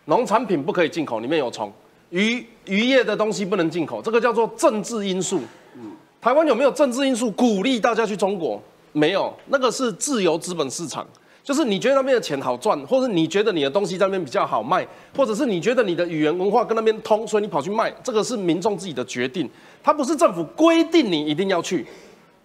[0.07, 1.69] 农产品不可以进口，里面有虫；
[2.11, 5.39] 渔渔业的东西不能进口，这个叫做政治因素。
[5.77, 8.61] 嗯，台湾有没有政治因素鼓励大家去中国？
[8.91, 11.07] 没有，那个是自由资本市场。
[11.49, 19.49] 就是你觉得那边的钱好赚，或者你觉得你的东西在那边比较好卖，或者是你觉得你的语言文化跟那边通，所以你跑去卖，这个是民众自己的决定，
[19.83, 21.87] 它不是政府规定你一定要去，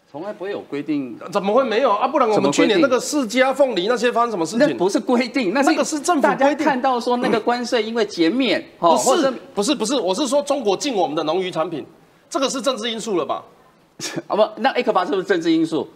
[0.09, 2.07] 从来不会有规定，怎么会没有啊？
[2.07, 4.69] 不然我们去年那个世家凤梨那些发生什么事情？
[4.69, 6.65] 那不是规定，那那个是政府规定。
[6.65, 11.85] 看到说那个关税因为减免，不是不是不是，我是说中国进我们的农渔产品，
[12.29, 13.43] 这个是政治因素了吧？
[14.27, 15.89] 啊不，那 A 克法是不是政治因素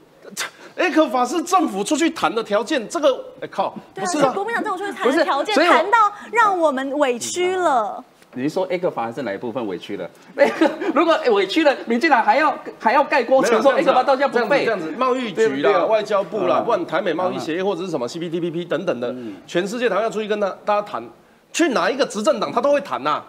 [0.77, 5.97] ？A 克法是政府出去谈的条件，这个哎靠，不是国民党政府出去谈的条件，谈到
[6.31, 8.03] 让我们委屈了。
[8.33, 10.07] 你说 A 克法是哪一部分委屈了？
[10.35, 19.15] 那个如果委屈了，民进党还要还要盖锅承受 A 克法到现在不背这样子，贸易局啦、外交部啦，不管台美贸易协议或者是什么 CPTPP 等等的，
[19.47, 21.03] 全世界台湾要出去跟他大家谈，
[21.51, 23.23] 去哪一个执政党他都会谈呐。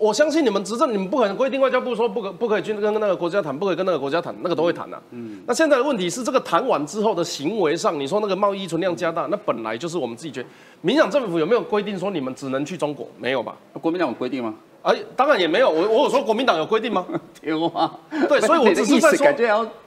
[0.00, 4.96] 我相信你们执政，你们不可能规定外交部说不可不可以去跟那个国家谈，不可以跟那个国家谈，那个都会谈呐。
[5.10, 10.48] 嗯，那现在的问题是，这个谈完之后的行为上，你说那个贸易存量加大，那本来就是我们自己觉得，
[10.80, 13.06] 民党政府有没有规定说你们只能去中国？
[13.18, 13.54] 没有吧？
[13.74, 14.54] 国民党有规定吗？
[14.80, 15.68] 哎，当然也没有。
[15.68, 17.06] 我我有说国民党有规定吗？
[17.42, 17.94] 有啊。
[18.26, 19.26] 对，所以我只是在说，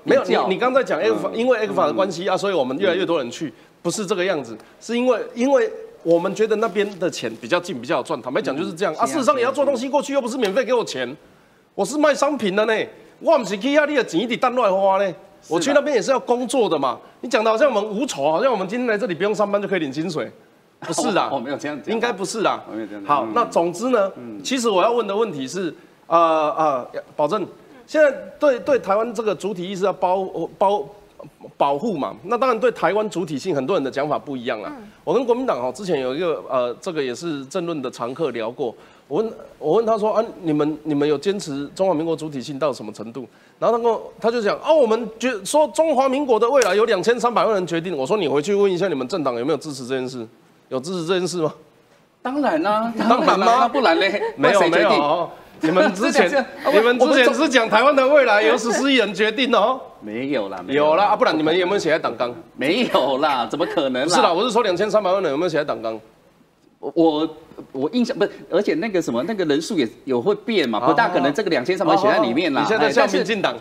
[0.04, 5.68] 没有你你刚才讲 F 法，因为 F 法的关系啊，所以我们越来越多人去，不是这个样子，是因为因为。
[6.04, 8.22] 我们觉得那边的钱比较近，比较好赚。
[8.22, 9.06] 坦白讲就是这样啊。
[9.06, 11.18] 事实上，你要做东西过去，又不是免费给我钱，
[11.76, 12.74] 我是卖商品的呢。
[13.20, 15.16] 我不是去压力的钱一直单乱花呢。
[15.48, 17.00] 我去那边也是要工作的嘛。
[17.22, 20.30] 你讲的好像我们无仇，好像我们今天来这里不用上班就可以领薪水，
[20.82, 22.64] 不是的，我没有这样讲，应该不是的。
[22.70, 23.04] 我没有这样。
[23.06, 24.12] 好，那总之呢，
[24.44, 25.74] 其实我要问的问题是，
[26.08, 26.18] 呃
[26.58, 27.48] 呃，保证
[27.88, 30.26] 现在对对台湾这个主体意识要包
[30.58, 30.86] 包
[31.58, 32.16] 保护嘛？
[32.24, 34.72] 那当然对台湾主体性，很多人的讲法不一样了。
[35.04, 38.74] 我跟国民党哈之前有一个呃，这个也是政论的常客聊过。
[39.08, 43.28] 我问，我问他说啊，你们你们有坚持中华民国主体性到什么程度？
[43.60, 47.96] 然后他跟我他就讲哦，我们觉说中华民国的未来有两千三百万人决定。
[47.96, 50.26] 我说你回去问一下你们政党有没有支持这件事？
[50.70, 51.54] 有支持这件事吗？
[52.22, 53.68] 当然啦，当然吗？
[53.68, 55.30] 不然嘞，没有没有。
[55.60, 56.30] 你们之前
[56.74, 59.80] 你们之前是讲台湾的未来由十四亿人决定哦？
[60.04, 62.34] 没有啦，有啦啊，不然你们有没有写在党纲？
[62.58, 64.08] 没有啦，怎么可能？
[64.10, 66.00] 是啦，我是说两千三百万人有没有写在党纲？
[66.80, 67.30] 我
[67.72, 72.62] 我印象不是，而且那个什么那个人数也有会变嘛，不大可能这个两千三百写在里面啦。
[72.62, 73.56] 你现在像民进党，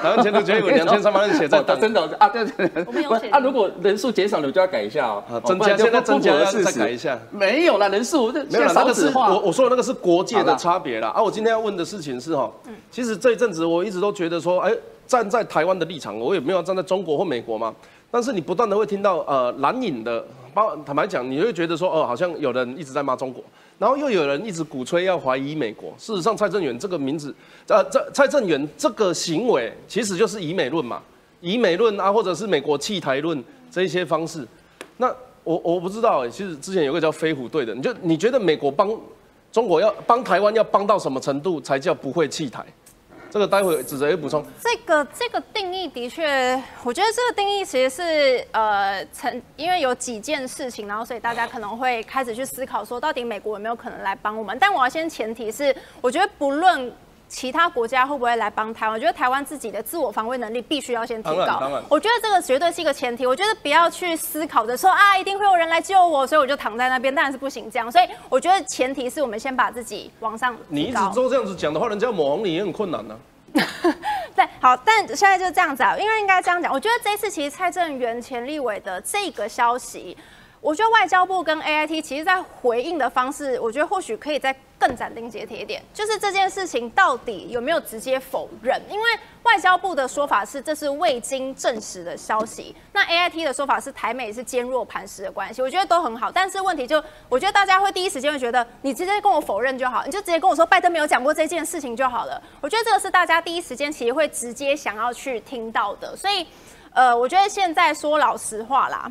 [0.00, 11.08] 台湾前途决议 两千三百人写在党，真的啊，对对对，啊，如果人数减少了，就要改一下哦，增加现在增加再改一下，没有啦，人数没有那个是我我说的那个是国界的差别啦。
[11.08, 12.50] 啊，我今天要问的事情是哈，
[12.90, 14.72] 其实这一阵子我一直都觉得说，哎，
[15.10, 17.74] 站在台湾的立场，我也没有站在中国或美国嘛，
[18.12, 20.24] 但是你不断的会听到呃蓝影的。
[20.54, 23.42] 包坦白讲，你会觉得说，哦，好像有人一直在骂中国，
[23.78, 25.92] 然后又有人一直鼓吹要怀疑美国。
[25.96, 27.34] 事实上，蔡正元这个名字，
[27.68, 31.02] 呃，这蔡正元这个行为，其实就是以美论嘛，
[31.40, 34.46] 以美论啊，或者是美国弃台论这一些方式。
[34.96, 35.12] 那
[35.44, 38.90] 我我不知道，其实之前有个叫飞虎队的，你就你觉得美国帮
[39.52, 42.64] 中国要帮台湾要帮到什么程度才叫不会弃台？
[43.30, 44.44] 这个待会子哲也补充。
[44.60, 54.56] 这个这个定义的确，我觉得这个定义其实是呃，曾因为有几件事情，然后所以大家可能会开始去思考说，到底美国有没有可能来帮我们？
[54.60, 56.92] 但我要先前提是，我觉得不论。
[57.30, 58.94] 其他国家会不会来帮台湾？
[58.94, 61.70] 我觉得台湾自己的自我防卫能力必须要先提高。
[61.88, 63.24] 我觉得这个绝对是一个前提。
[63.24, 67.90] 我觉得不要去思考着说啊，一定会有人来救我，所以我就躺在那边，当然是不行这样。
[67.90, 70.56] 所以我觉得前提是我们先把自己往上。
[70.68, 73.16] 你一直都这样子讲的话，人家抹红你也很困难呢。
[74.34, 76.72] 对，好，但现在就这样子啊，因为应该这样讲。
[76.72, 80.16] 我觉得这次其实蔡正元、钱立伟的这个消息。
[80.60, 88.78] 我觉得外交部跟 A I T 其实在回应的方式，我觉得或许可以再更斩钉截铁一点，就是这件事情到底有没有直接否认？
[88.90, 89.06] 因为
[89.42, 96.30] 外交部的说法是这是未经证实的消息，那 A I T 的说法是台美是坚若磐石的关系，我觉得都很好。
[96.30, 102.40] 但是问题就，我觉得大家会第一时间会觉得，你直接跟我否认就好，你就直接跟我说拜登没有讲过这件事情就好了。
[102.60, 106.14] 我觉得这个是大家第一时间其实会直接想要去听到的。
[106.14, 106.46] 所以，
[106.92, 109.10] 呃，我觉得现在说老实话啦。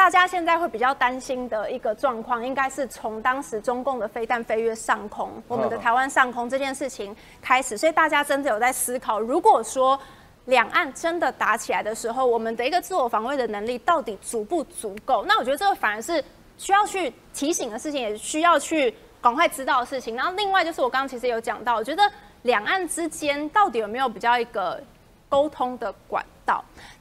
[0.00, 10.00] 大家现在会比较担心的一个状况，应该是从当时中共的飞弹飞越上空，我们的台湾上空这件事情开始，所以大家真的有在思考，如果说
[10.46, 15.22] 两岸真的打起来的时候，我们的一个自我防卫的能力到底足不足够？
[15.26, 16.24] 那我觉得这个反而是
[16.56, 20.16] 需要去提醒的事情，也需要去赶快知道的事情。
[20.16, 22.02] 然后另外就是我刚刚其实有讲到，我觉得
[22.44, 24.82] 两岸之间到底有没有比较一个
[25.28, 26.24] 沟通的管？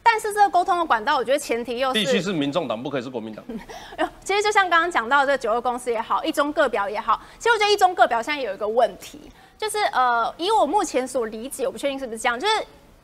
[0.02, 3.46] 但是这个沟通的管道，我觉得前提又是必须是民众党，不可以是国民党。
[4.24, 9.20] 其实就像刚刚讲到这九个公司也好，一中各表也好，其实我觉得一中各表现在有一个问题，
[9.58, 12.54] 就是呃，以我目前所理解，我不确定是不是这样，就是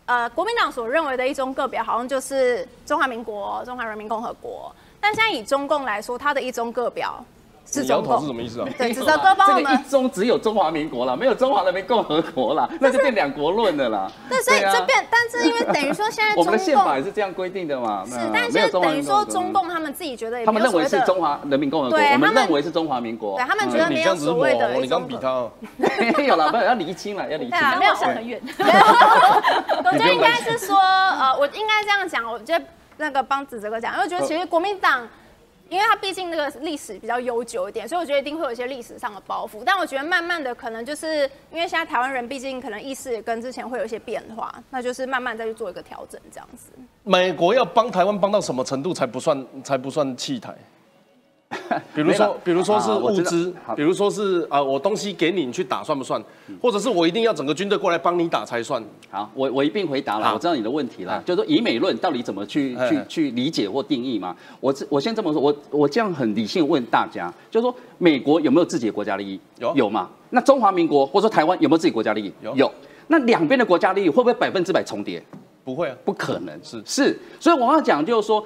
[0.05, 7.23] 呃，国民党所认为的一中各表好像就是中华民国、中华人民共和国，但现在以中共来说，它的一中各表。
[7.65, 8.67] 是摇头是什么意思啊？
[8.77, 9.63] 对，指责哥帮我们。
[9.63, 14.09] 这个一中只有中华民国了，没有中华人民共和国了，那就变两国论的啦。
[14.29, 18.05] 对，所以这变，但是因为等于说现在 我们的宪法也是这样规定的嘛。
[18.05, 23.37] 是，但是等于说中共他们自己觉得，他们认为是中华人民共和国，我们认为是中华民国。
[23.37, 24.73] 对他们觉得没有所谓的。
[24.75, 25.45] 你刚比他。
[26.17, 27.59] 没有了，不要离清了，要离清。
[27.79, 28.41] 没有想很远。
[28.59, 32.65] 我觉得应该是说，呃，我应该这样讲，我觉得
[32.97, 35.07] 那个帮子哲哥讲，因为我觉得其实国民党。
[35.69, 39.63] 因为它毕竟那个历史比较悠久一点，所以我觉得一定会有一些历史上的包袱。
[39.65, 46.71] 但我觉得慢慢的，可能就是因为现在台湾人毕竟可能意识也跟之前会有一些变化，那就是慢慢再去做一个调整这样子。
[47.03, 50.55] 美国要帮台湾帮到什么程度才不算才不算弃台？
[51.93, 56.21] 比如说，比如说是物资，比如说是啊，我东西给你，你去打算不算？
[56.61, 58.83] 或者是我一定要整个军队过来帮你打才算？
[59.09, 64.35] 好，我我一并回答了，我知道你的问题了，就是说以美论到底怎么去去去理解或定义嘛？
[64.59, 69.39] 我我先这么说，我我这样很理性问大家，就是说美国有没有自己的国家利益？
[69.59, 70.09] 有有吗？
[70.29, 72.33] 那中华民国或者说台湾有没有自己国家利益？
[72.41, 72.71] 有有。
[73.07, 75.23] 那两边的国家利益会不会百分之百重叠？
[75.63, 78.45] 不会啊，不可能是是，所以我要讲就是说。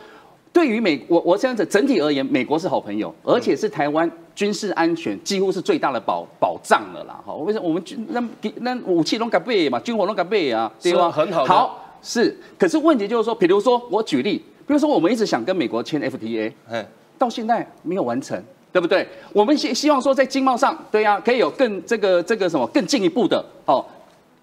[0.51, 7.19] 对于美，我我这样子整体而言，美国是好朋友，而且是台湾军事安全几乎是最大的保保障了啦。
[7.25, 8.23] 哈，为什么我们军那
[8.57, 11.11] 那武器拢敢备嘛，军火拢敢备啊，对吧？
[11.11, 11.45] 很好。
[11.45, 16.87] 好，是，可是问题就是说，比如说我举例，比如说我们一直想跟美国签 FTA，哎，
[17.17, 18.41] 到现在没有完成，
[18.71, 19.07] 对不对？
[19.33, 23.85] 我们希希望说在经贸上，对呀，可以有更这个这个什么更进一步的哦，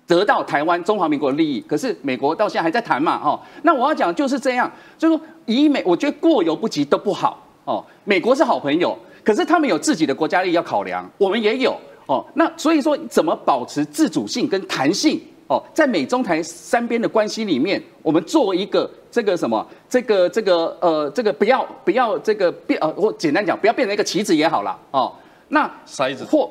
[0.06, 1.60] 得到台湾中华民国的利益。
[1.62, 3.40] 可是美国到现在还在谈嘛，哦。
[3.62, 7.84] 那我要讲就是这样，就是说以美，我觉得过犹不及都不好哦。
[8.04, 11.76] 美国是好朋友，可是他们有自己的国家利益要考量，我们也有
[12.06, 12.24] 哦。
[12.34, 15.20] 那所以说，怎么保持自主性跟弹性？
[15.48, 25.12] 哦，在美中台三边的关系里面，我们做一个这个什么，这个这个呃，这个不要不要这个变呃，我简单讲，不要变成一个棋子也好了哦。
[25.46, 26.50] 那筛子获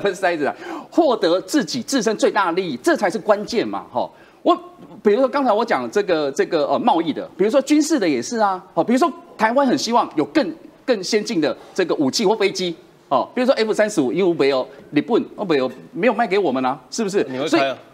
[0.00, 0.54] 不是筛子啊，
[0.90, 3.84] 获得自己自身最大利益，这才是关键嘛。
[3.92, 4.08] 哈，
[4.42, 4.56] 我
[5.02, 8.62] 比如说刚才我讲这个这个呃贸易的，比如说军事的也是啊。
[8.74, 10.54] 哦，比如说台湾很希望有更
[10.84, 12.74] 更先进的这个武器或飞机
[13.08, 17.24] 哦，比如说 F 三十五，因为没有日本哦没有没有卖给我们啊，是不是？
[17.28, 17.76] 你会开啊？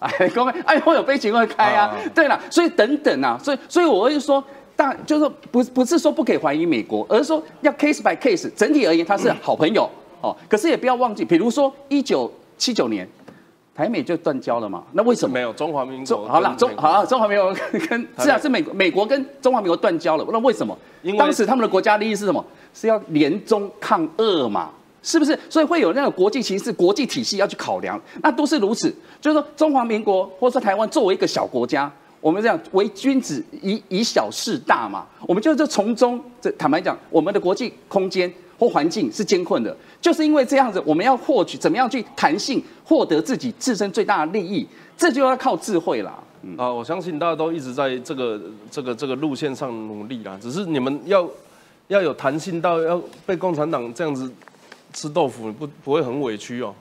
[0.00, 1.92] 哎，各位，哎，我有飞行会开啊。
[2.14, 4.42] 对了，所以等等啊，所以所以我会说，
[4.76, 9.90] 大就是不不是说不可以怀疑美国，而是说要 case by case，整体而言，他是好朋友
[10.20, 10.36] 哦。
[10.48, 13.08] 可是也不要忘记，比如说一九七九年，
[13.74, 14.84] 台美就断交了嘛。
[14.92, 16.28] 那为什么没有中华民国？
[16.28, 17.54] 好了，中好中华民国
[17.88, 20.26] 跟是啊，是美美国跟中华民国断交了。
[20.30, 20.76] 那为什么？
[21.02, 22.44] 因为当时他们的国家利益是什么？
[22.74, 24.70] 是要联中抗俄嘛。
[25.00, 25.38] 是不是？
[25.48, 28.92] 所以会有那个国际形势、国际体系要去考量，那都是如此。
[29.20, 31.90] 就是说，中华民国或者说台湾作为一个小国家，
[32.20, 46.18] 我们这样为君子以以小事大嘛，我们就是从中这坦白讲，我们的国际空间或环境是艰困的，就是因为这样子，我们要获取怎么样去弹性获得自己自身最大的利益，这就要靠智慧啦。
[46.56, 48.40] 啊，我相信大家都一直在这个
[48.70, 51.28] 这个这个路线上努力啦，只是你们要
[51.86, 54.30] 要有弹性到要被共产党这样子。
[54.90, 56.74] 吃豆腐不不会很委屈哦？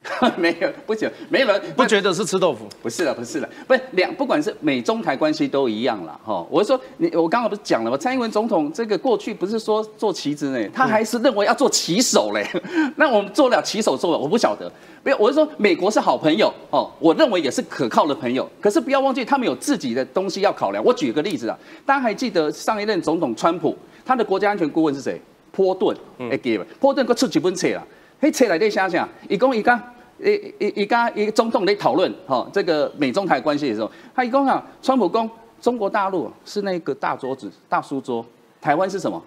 [0.38, 2.66] 没有，不行，没有人不觉得是吃豆腐？
[2.82, 6.44] 不是了，不是了，不是两，不管是美中台关系都一样了哈。
[6.50, 7.96] 我是说，你我刚刚不是讲了吗？
[7.98, 12.48] 蔡英文总统这个过去不是说做棋子呢，他还是认为要做棋手嘞。
[12.96, 14.70] 那我们做了棋手做了，我不晓得。
[15.02, 18.48] 没有，我是说美国是好朋友哦，我认为也是可靠的朋友。
[18.58, 20.82] 可是不要忘记，他们有自己的东西要考量。
[20.82, 25.20] 我举个例子啊，大家还记得上一任总统川普，他的国家安全顾问是谁？
[25.52, 26.64] 波顿，会记袂？
[26.78, 27.82] 波顿佫出几本册啦，
[28.20, 29.08] 迄册内底写啥？
[29.28, 29.80] 伊讲伊讲，
[30.18, 35.28] 伊伊伊讲伊总统咧讨论吼，这个美中台关系的时候，他伊讲啊，川普讲
[35.60, 38.24] 中国大陆是那个大桌子、大书桌，
[38.60, 39.22] 台湾是什么？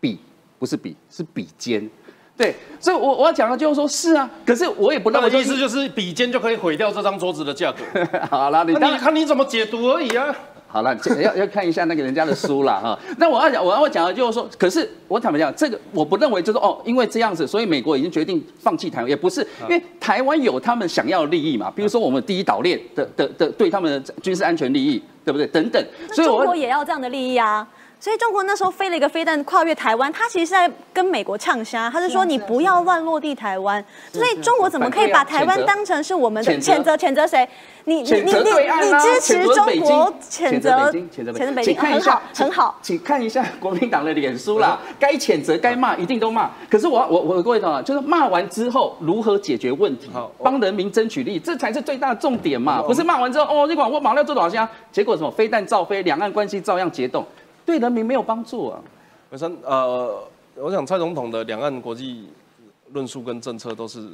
[0.00, 0.18] 笔，
[0.58, 1.88] 不是笔，是笔尖。
[2.36, 7.84] 对，所以我我要讲的就是说，是啊，可是我也不认为意思就是笔尖就可以毁掉这张桌子的价格。
[8.30, 10.34] 好了，你看你怎么解读而已啊。
[10.72, 12.98] 好了，要要看一下那个人家的书了哈。
[13.18, 25.44] 那我要讲，我要讲的就是说，可是我坦白讲，这个我不认为就是哦，因为这样子，所以美国已经决定放弃台湾，也不是，因为台湾有他们想要的利益嘛，比如说我们第一岛链的的的对他们的军事安全利益，对不对？
[25.48, 27.66] 等等，所以中国也要这样的利益啊。
[28.00, 33.84] 所以中国那时候飞了一个飞弹跨越台湾，他其实是在跟美国呛虾，他是说你不要乱落地台湾。
[34.10, 36.96] 所以中国怎么可以把台湾当成是我们的谴责？
[36.96, 37.46] 谴责谁？
[37.84, 41.76] 你你你你你支持中国谴责谴责北京？
[41.78, 46.50] 很好很好，请看一下国民党的脸书啦，该谴责该骂一定都骂。
[46.70, 50.08] 可是我我我各位同学，就是骂完之后如何解决问题，
[50.42, 52.80] 帮人民争取利益，这才是最大的重点嘛。
[52.80, 57.22] 不是骂完之后哦，你管我马上做多少箱，结果什么飞弹照飞，两岸关系照样结冻。
[57.64, 58.80] 对人民没有帮助啊！
[59.30, 60.24] 本身呃，
[60.56, 62.28] 我想蔡总统的两岸国际
[62.92, 64.04] 论述跟政策都是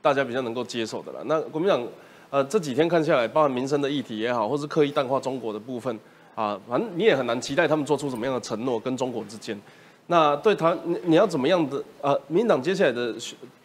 [0.00, 1.20] 大家比较能够接受的了。
[1.24, 1.84] 那国民党
[2.30, 5.98] 呃这几天看下来，包含民生的议题也好，或是刻意淡化中国的部分
[6.36, 9.60] 啊，反正你也很难期待他们做出什么样的承诺跟中国之间。
[10.06, 13.12] 那对他，你你要怎么样的呃，民党接下来的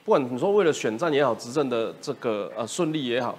[0.03, 3.37] 不管你说为了选战也好，执政的这个呃顺利也好，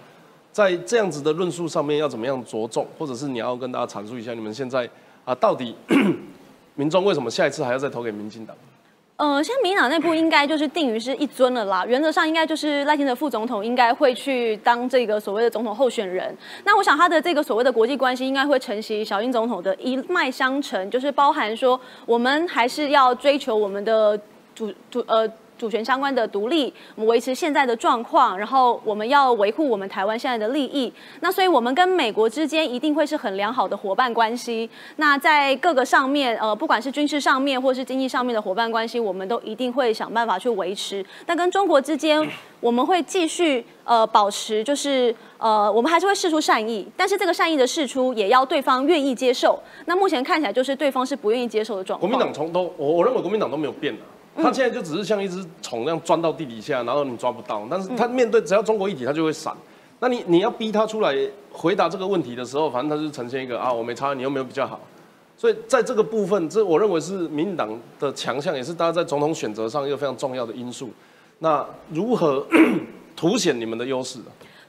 [0.53, 4.89] 在这样子的论述上面要怎么样着重，或者是你要跟大家阐述一下你们现在。
[5.29, 5.75] 啊，到底
[6.75, 8.57] 民众为什么下一次还要再投给民进党？
[9.17, 11.85] 呃，现在民党内部应该就是定于是一尊了啦。
[11.87, 16.35] 原则上应该就是赖清德副总统应该会去当这个所谓的总统候选人。
[16.65, 24.19] 那我想他的这个所谓的国际关系应该会承袭小英总统的一脉相承，就是包含说我们还是要追求我们的
[24.55, 25.31] 主主呃。
[25.59, 30.91] 主权相关的独立，我们维持现在的状况，然后我们要维护我们台湾现在的利益。
[31.21, 34.71] 那所以，我们跟美国之间一定会是很良好的伙伴关系。
[34.97, 41.05] 那在各个上面，呃，不管是军事上面或是经济上面的伙伴关系，我们都一定会想办法去维持。
[41.27, 42.25] 那跟中国之间，
[42.61, 49.61] 我们会继续呃保持，就是呃，我们还是会试出善意，但是这个善意的试出也要对方愿意接受。
[49.87, 52.11] 那目前看起来就是对方是不愿意接受的状况。
[52.11, 54.01] 国民党从都，我我认为国民党都没有变的。
[54.39, 57.67] 他现在就只是像一只虫那样钻到地底下，然后你抓不到。
[57.71, 59.53] 但是他面对只要中国一体，他就会闪。
[60.01, 61.15] 那你你要逼他出来
[61.53, 64.81] 回答这个问题的时候，反正他就呈现一个啊，我没差，你又没有比较好？
[65.37, 67.69] 所以在这个部分，这我认为是民进党
[67.99, 70.91] 的强项，也是大家在总统选择上一个非常重要的因素。
[71.41, 72.47] 那如何
[73.17, 74.19] 凸显你们的优势？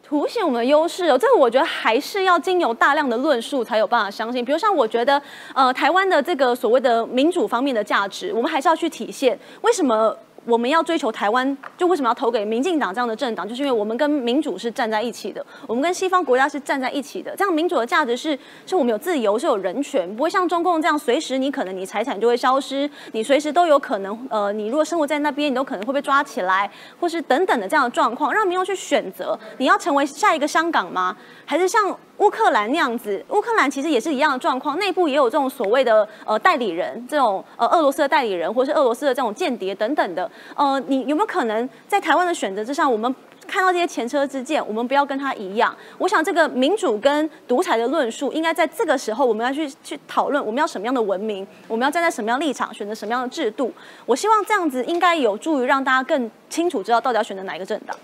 [0.09, 4.43] 凸显我们的优势哦，这个我觉得还是要经由大量的论述才有办法相信。
[4.43, 5.21] 比如像我觉得，
[5.53, 9.37] 呃，台湾的这个所谓的民主方面的价值，我们还是要去体现。
[9.61, 10.17] 为什么？
[10.49, 13.47] 我们要追求台湾，就为什么要投给民进党这样的政党？
[13.47, 17.35] 就是因为我们跟民主是站在一起的，我们跟西方国家是站在一起的。
[17.35, 26.69] 这样民主的价值是，是我们有自由，是有人权，不会像中共这样，随时你可能你财产就会消失，你随时都有可能，呃，你如果生活在那边，你都可能会被抓起来，
[26.99, 31.15] 或是等等的这样的状况，让民众去选择，你要成为下一个香港吗？
[31.45, 31.95] 还是像？
[32.19, 40.29] 乌克兰那样子，乌克兰其实也是一样的状况，内部也有这种所谓的呃代理人，这种呃俄罗斯的代理人，或是俄罗斯的这种间谍等等的。
[40.55, 43.13] 呃，你有没有可能在台湾的选择之上，我们
[43.47, 45.75] 看到这些前车之鉴，我们不要跟他一样？
[45.97, 53.73] 我想这个民主跟独裁的论述，应该在这个时候我们要去去讨论，我们要什么样的文明，我们要站在什么样立场，选择什么样的制度。
[54.05, 57.95] 我希望这样子应该有助于让大家更清楚知道到底要选择哪一个政党。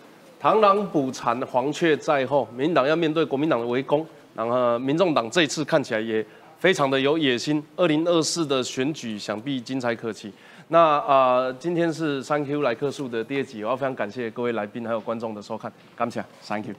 [0.45, 2.47] 螳螂捕蝉，黄雀在后。
[2.55, 6.23] 民党要面对国民党的围攻，然后民众党这次看起来也
[6.59, 7.63] 非常的有野心。
[7.75, 10.31] 二零二四的选举想必精彩可期。
[10.67, 16.75] 那啊，今天是三 Q 来客数的第二集，我要非常感谢各位来宾还有观众的收看，感谢，Thank you。